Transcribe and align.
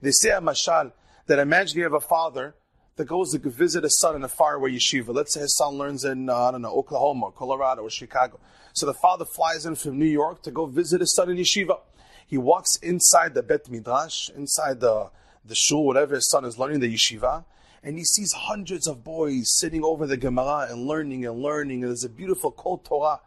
They 0.00 0.10
say 0.10 0.30
a 0.30 0.40
mashal 0.40 0.92
that 1.26 1.38
imagine 1.38 1.78
you 1.78 1.84
have 1.84 1.92
a 1.92 2.00
father 2.00 2.54
that 2.96 3.06
goes 3.06 3.32
to 3.32 3.38
visit 3.38 3.84
his 3.84 3.98
son 3.98 4.16
in 4.16 4.24
a 4.24 4.28
faraway 4.28 4.72
yeshiva. 4.72 5.14
Let's 5.14 5.34
say 5.34 5.40
his 5.40 5.56
son 5.56 5.74
learns 5.74 6.04
in, 6.04 6.28
uh, 6.28 6.36
I 6.36 6.50
don't 6.50 6.62
know, 6.62 6.74
Oklahoma, 6.74 7.26
or 7.26 7.32
Colorado, 7.32 7.82
or 7.82 7.90
Chicago. 7.90 8.40
So 8.72 8.86
the 8.86 8.94
father 8.94 9.24
flies 9.24 9.66
in 9.66 9.76
from 9.76 9.98
New 9.98 10.06
York 10.06 10.42
to 10.42 10.50
go 10.50 10.66
visit 10.66 11.00
his 11.00 11.14
son 11.14 11.30
in 11.30 11.36
yeshiva. 11.36 11.78
He 12.26 12.38
walks 12.38 12.76
inside 12.76 13.34
the 13.34 13.42
Bet 13.42 13.70
Midrash, 13.70 14.28
inside 14.30 14.80
the, 14.80 15.10
the 15.44 15.54
shul, 15.54 15.86
whatever 15.86 16.16
his 16.16 16.28
son 16.28 16.44
is 16.44 16.58
learning, 16.58 16.80
the 16.80 16.92
yeshiva, 16.92 17.44
and 17.82 17.96
he 17.96 18.04
sees 18.04 18.32
hundreds 18.32 18.86
of 18.86 19.04
boys 19.04 19.56
sitting 19.58 19.84
over 19.84 20.06
the 20.06 20.16
Gemara 20.16 20.66
and 20.68 20.86
learning 20.86 21.24
and 21.24 21.40
learning, 21.40 21.82
and 21.82 21.90
there's 21.90 22.04
a 22.04 22.08
beautiful 22.08 22.50
Kol 22.50 22.78
Torah. 22.78 23.20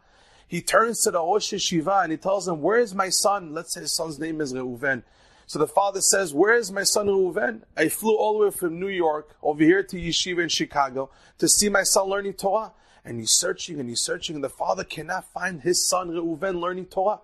He 0.46 0.60
turns 0.60 1.00
to 1.02 1.10
the 1.10 1.18
Rosh 1.18 1.54
Yeshiva 1.54 2.02
and 2.02 2.12
he 2.12 2.18
tells 2.18 2.46
him, 2.46 2.60
Where 2.60 2.78
is 2.78 2.94
my 2.94 3.08
son? 3.08 3.54
Let's 3.54 3.72
say 3.72 3.80
his 3.80 3.96
son's 3.96 4.18
name 4.18 4.42
is 4.42 4.52
Reuven. 4.52 5.02
So 5.46 5.58
the 5.58 5.66
father 5.66 6.00
says, 6.00 6.32
Where 6.34 6.54
is 6.54 6.72
my 6.72 6.84
son 6.84 7.06
Reuven? 7.06 7.62
I 7.76 7.88
flew 7.88 8.16
all 8.16 8.38
the 8.38 8.44
way 8.46 8.50
from 8.50 8.78
New 8.78 8.88
York 8.88 9.36
over 9.42 9.62
here 9.62 9.82
to 9.82 9.96
Yeshiva 9.96 10.42
in 10.42 10.48
Chicago 10.48 11.10
to 11.38 11.48
see 11.48 11.68
my 11.68 11.82
son 11.82 12.08
learning 12.08 12.34
Torah. 12.34 12.72
And 13.04 13.18
he's 13.18 13.32
searching 13.32 13.80
and 13.80 13.88
he's 13.88 14.00
searching, 14.00 14.36
and 14.36 14.44
the 14.44 14.48
father 14.48 14.84
cannot 14.84 15.32
find 15.32 15.62
his 15.62 15.88
son 15.88 16.10
Reuven 16.10 16.60
learning 16.60 16.86
Torah. 16.86 17.20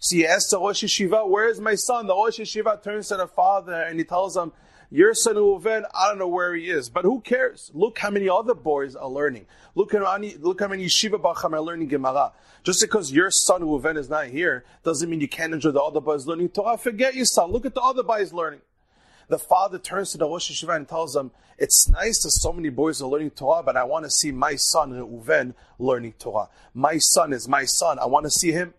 So 0.00 0.16
he 0.16 0.26
asks 0.26 0.50
the 0.50 0.58
Rosh 0.58 0.84
Yeshiva, 0.84 1.28
Where 1.28 1.48
is 1.48 1.60
my 1.60 1.74
son? 1.74 2.06
The 2.06 2.14
Rosh 2.14 2.38
Yeshiva 2.40 2.82
turns 2.82 3.08
to 3.08 3.16
the 3.16 3.26
father 3.26 3.74
and 3.74 3.98
he 3.98 4.04
tells 4.04 4.36
him, 4.36 4.52
your 4.90 5.12
son 5.12 5.34
Reuven, 5.34 5.84
I 5.94 6.08
don't 6.08 6.18
know 6.18 6.28
where 6.28 6.54
he 6.54 6.70
is, 6.70 6.88
but 6.88 7.04
who 7.04 7.20
cares? 7.20 7.70
Look 7.74 7.98
how 7.98 8.08
many 8.08 8.26
other 8.26 8.54
boys 8.54 8.96
are 8.96 9.08
learning. 9.08 9.44
Look 9.74 9.92
how 9.92 10.16
many, 10.16 10.36
look 10.36 10.60
how 10.60 10.68
many 10.68 10.86
yeshiva 10.86 11.20
bacham 11.20 11.52
are 11.52 11.60
learning 11.60 11.88
Gemara. 11.88 12.32
Just 12.64 12.80
because 12.80 13.12
your 13.12 13.30
son 13.30 13.60
Reuven 13.60 13.98
is 13.98 14.08
not 14.08 14.28
here 14.28 14.64
doesn't 14.84 15.10
mean 15.10 15.20
you 15.20 15.28
can't 15.28 15.52
enjoy 15.52 15.72
the 15.72 15.82
other 15.82 16.00
boys 16.00 16.26
learning 16.26 16.48
Torah. 16.48 16.78
Forget 16.78 17.14
your 17.14 17.26
son. 17.26 17.52
Look 17.52 17.66
at 17.66 17.74
the 17.74 17.82
other 17.82 18.02
boys 18.02 18.32
learning. 18.32 18.60
The 19.28 19.38
father 19.38 19.78
turns 19.78 20.12
to 20.12 20.18
the 20.18 20.26
Rosh 20.26 20.50
Yeshiva 20.50 20.74
and 20.74 20.88
tells 20.88 21.14
him, 21.14 21.32
it's 21.58 21.86
nice 21.90 22.22
that 22.22 22.30
so 22.30 22.50
many 22.50 22.70
boys 22.70 23.02
are 23.02 23.08
learning 23.08 23.32
Torah, 23.32 23.62
but 23.62 23.76
I 23.76 23.84
want 23.84 24.06
to 24.06 24.10
see 24.10 24.32
my 24.32 24.56
son 24.56 24.92
Reuven 24.92 25.54
learning 25.78 26.14
Torah. 26.18 26.48
My 26.72 26.96
son 26.96 27.34
is 27.34 27.46
my 27.46 27.66
son. 27.66 27.98
I 27.98 28.06
want 28.06 28.24
to 28.24 28.30
see 28.30 28.52
him. 28.52 28.72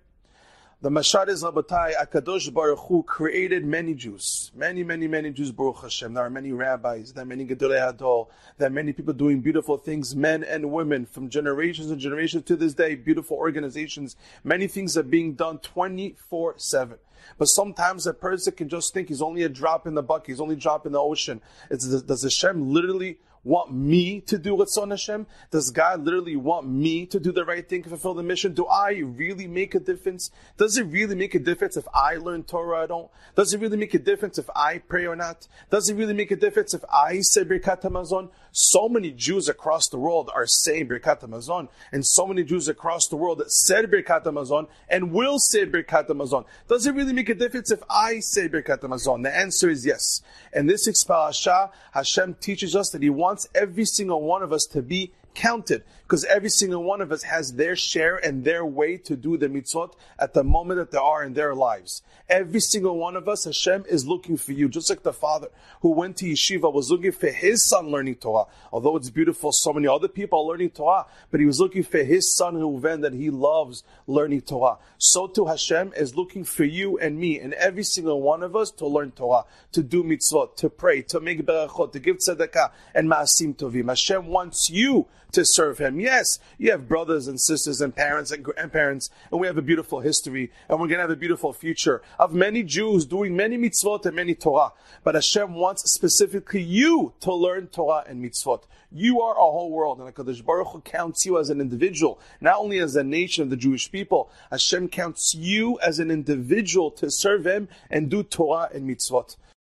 The 0.82 0.90
Mashal 0.90 1.28
is 1.28 1.44
Rabotai, 1.44 1.92
Akadosh 1.96 2.54
Baruch 2.54 2.80
Hu 2.88 3.04
created 3.04 3.66
many 3.66 3.94
Jews. 3.94 4.50
Many, 4.56 4.82
many, 4.86 5.10
many 5.10 5.30
Jews, 5.30 5.52
Baruch 5.52 5.82
Hashem. 5.82 6.14
There 6.14 6.24
are 6.24 6.30
many 6.30 6.54
rabbis, 6.54 7.12
there 7.12 7.24
are 7.24 7.28
many 7.28 7.46
Gedolei 7.46 7.94
Hador, 7.94 8.30
there 8.58 8.68
are 8.68 8.72
many 8.72 8.94
people 8.94 9.14
doing 9.14 9.42
beautiful 9.42 9.78
things, 9.78 10.16
men 10.16 10.42
and 10.42 10.72
women, 10.72 11.06
from 11.06 11.28
generations 11.28 11.92
and 11.92 12.00
generations 12.00 12.46
to 12.46 12.56
this 12.56 12.74
day, 12.74 12.96
beautiful 12.96 13.36
organizations. 13.36 14.16
Many 14.46 14.68
things 14.68 14.96
are 14.96 15.04
being 15.04 15.34
done 15.34 15.58
24 15.58 16.54
7. 16.56 16.98
But 17.38 17.48
sometimes 17.48 18.08
a 18.08 18.14
person 18.14 18.54
can 18.54 18.70
just 18.70 18.94
think 18.94 19.10
he's 19.10 19.22
only 19.22 19.44
a 19.44 19.50
drop 19.50 19.86
in 19.86 19.96
the 19.96 20.02
bucket, 20.02 20.28
he's 20.28 20.40
only 20.40 20.56
a 20.56 20.60
drop 20.60 20.86
in 20.86 20.94
the 20.94 21.02
ocean. 21.02 21.42
It's, 21.70 22.04
does 22.04 22.24
Hashem 22.24 22.72
literally 22.72 23.20
want 23.44 23.74
me 23.74 24.22
to 24.22 24.38
do 24.38 24.56
what's 24.56 24.78
on 24.78 24.92
Hashem? 24.92 25.28
Does 25.52 25.72
God 25.72 26.04
literally 26.04 26.36
want 26.36 26.68
me 26.68 27.06
to 27.08 27.20
do 27.20 27.32
the 27.32 27.46
right 27.46 27.68
thing 27.68 27.84
to 27.84 27.90
fulfill 27.90 28.14
the 28.14 28.24
mission? 28.24 28.54
Do 28.54 28.66
I 28.66 28.92
really 28.92 29.48
make 29.48 29.76
a 29.76 29.80
difference? 29.80 30.32
Does 30.58 30.78
it 30.78 30.84
really 30.84 31.16
make 31.16 31.36
a 31.36 31.40
difference 31.40 31.78
if 31.78 31.88
I 31.94 32.16
learn 32.16 32.44
Torah 32.44 32.84
or 32.84 32.88
don't? 32.88 33.10
Does 33.36 33.54
it 33.54 33.60
really 33.60 33.78
make 33.78 33.94
a 33.94 34.00
difference 34.00 34.38
if 34.38 34.50
I 34.56 34.80
pray 34.80 35.06
or 35.06 35.16
not? 35.16 35.48
Does 35.70 35.90
it 35.90 35.96
really 35.96 36.14
make 36.14 36.32
a 36.32 36.36
difference 36.36 36.74
if 36.74 36.84
I 36.92 37.22
say 37.22 37.44
Birkat 37.44 37.82
Hamazon? 37.82 38.30
So 38.52 38.90
many 38.90 39.12
Jews 39.12 39.48
across 39.48 39.88
the 39.88 39.98
world 39.98 40.30
are 40.34 40.48
saying 40.48 40.88
Birkat 40.88 41.22
Hamazon, 41.22 41.70
and 41.92 42.06
so 42.06 42.26
many 42.26 42.44
Jews 42.44 42.68
across 42.68 43.08
the 43.08 43.16
world 43.16 43.38
that 43.38 43.52
said 43.52 43.86
Birkat 43.92 44.24
Hamazon 44.24 44.68
and 44.90 45.12
will 45.12 45.38
say 45.40 45.66
Birkat 45.66 46.08
Hamazon. 46.08 46.46
Does 46.68 46.88
it 46.88 46.96
really 46.96 47.14
make 47.14 47.30
a 47.30 47.36
difference 47.36 47.72
if 47.72 47.84
I 47.90 48.20
say 48.20 48.50
Birkat 48.50 48.80
Hamazon? 48.80 49.24
The 49.24 49.36
answer 49.36 49.70
is 49.70 49.86
yes. 49.86 50.22
And 50.52 50.70
this 50.70 50.88
parasha, 51.04 51.72
Hashem 51.94 52.36
teaches 52.36 52.76
us 52.76 52.90
that 52.90 53.04
He 53.04 53.10
wants 53.10 53.29
wants 53.30 53.48
every 53.54 53.86
single 53.86 54.24
one 54.24 54.42
of 54.42 54.52
us 54.52 54.66
to 54.66 54.82
be 54.82 55.12
counted 55.34 55.84
because 56.04 56.26
every 56.26 56.50
single 56.50 56.84
one 56.84 57.02
of 57.02 57.12
us 57.12 57.22
has 57.22 57.54
their 57.54 57.76
share 57.76 58.18
and 58.18 58.44
their 58.44 58.66
way 58.66 58.98
to 58.98 59.16
do 59.16 59.38
the 59.38 59.48
mitzvot 59.48 59.94
at 60.18 60.34
the 60.34 60.44
moment 60.44 60.80
that 60.80 60.90
they 60.90 60.98
are 60.98 61.24
in 61.24 61.34
their 61.34 61.54
lives. 61.54 62.02
Every 62.28 62.60
single 62.60 62.98
one 62.98 63.16
of 63.16 63.28
us, 63.28 63.46
Hashem 63.46 63.86
is 63.88 64.08
looking 64.08 64.36
for 64.36 64.52
you, 64.52 64.70
just 64.70 64.90
like 64.90 65.04
the 65.04 65.14
father 65.14 65.50
who 65.82 65.92
went 65.92 66.18
to 66.18 66.26
yeshiva 66.26 66.74
was 66.74 66.90
looking 66.90 67.12
for 67.12 67.30
his 67.30 67.68
son 67.68 67.90
learning 67.92 68.16
Torah. 68.16 68.46
Although 68.72 68.98
it's 68.98 69.10
beautiful, 69.12 69.52
so 69.52 69.72
many 69.72 69.88
other 69.88 70.08
people 70.08 70.40
are 70.40 70.48
learning 70.48 70.72
Torah, 70.72 71.06
but 71.30 71.40
he 71.40 71.46
was 71.46 71.60
looking 71.60 71.84
for 71.84 72.04
his 72.04 72.36
son 72.36 72.56
Reuven 72.56 73.02
that 73.02 73.14
he 73.14 73.30
loves 73.30 73.84
learning 74.08 74.42
Torah. 74.42 74.78
So 74.98 75.28
too 75.28 75.46
Hashem 75.46 75.94
is 75.96 76.16
looking 76.16 76.44
for 76.44 76.64
you 76.64 76.98
and 76.98 77.20
me 77.20 77.40
and 77.40 77.54
every 77.54 77.84
single 77.84 78.22
one 78.22 78.42
of 78.42 78.56
us 78.56 78.72
to 78.72 78.88
learn 78.88 79.12
Torah, 79.12 79.46
to 79.74 79.84
do 79.84 80.04
mitzvot, 80.04 80.56
to 80.58 80.70
pray, 80.70 81.04
to 81.04 81.20
make 81.20 81.46
berachot, 81.46 81.92
to 81.94 82.00
give 82.00 82.18
tzedakah 82.18 82.72
and 82.96 83.10
maasim 83.10 83.56
tovim. 83.56 83.90
Hashem 83.90 84.28
wants 84.28 84.70
you 84.70 85.08
to 85.32 85.46
serve 85.46 85.78
Him. 85.78 86.00
Yes, 86.00 86.40
you 86.58 86.72
have 86.72 86.88
brothers 86.88 87.28
and 87.28 87.40
sisters 87.40 87.82
and 87.82 87.96
parents 87.96 88.32
and 88.32 88.44
grandparents, 88.44 89.10
and 89.32 89.40
we 89.40 89.48
have 89.48 89.58
a 89.58 89.62
beautiful 89.62 90.00
history, 90.00 90.52
and 90.68 90.80
we're 90.80 90.88
going 90.88 90.98
to 90.98 91.04
have 91.04 91.10
a 91.10 91.16
beautiful 91.16 91.54
future 91.54 92.02
of 92.18 92.34
many 92.34 92.64
Jews 92.64 93.06
doing 93.06 93.36
many 93.36 93.58
mitzvot 93.58 94.06
and 94.06 94.16
many 94.16 94.36
Torah. 94.36 94.72
But 95.04 95.16
Hashem 95.16 95.54
wants 95.54 95.92
specifically 95.92 96.62
you 96.62 97.14
to 97.22 97.34
learn 97.34 97.68
Torah 97.68 98.04
and 98.08 98.24
mitzvot. 98.24 98.64
You 98.92 99.22
are 99.22 99.34
a 99.34 99.52
whole 99.52 99.72
world, 99.72 100.00
and 100.00 100.14
HaKadosh 100.14 100.44
Baruch 100.44 100.70
Hu 100.70 100.82
counts 100.82 101.26
you 101.26 101.38
as 101.38 101.50
an 101.50 101.62
individual, 101.62 102.20
not 102.42 102.58
only 102.58 102.80
as 102.80 102.96
a 102.96 103.04
nation 103.04 103.44
of 103.44 103.52
the 103.52 103.58
Jewish 103.58 103.92
people. 103.92 104.32
Hashem 104.50 104.90
counts 104.90 105.36
you 105.36 105.80
as 105.80 106.00
an 106.00 106.10
individual 106.10 106.90
to 106.92 107.12
serve 107.12 107.46
Him 107.46 107.68
and 107.92 108.10
do 108.10 108.24
Torah 108.24 108.70
and 108.74 108.90
mitzvot. 108.90 109.36